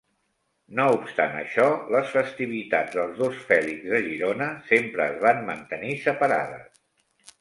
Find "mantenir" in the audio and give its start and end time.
5.51-5.93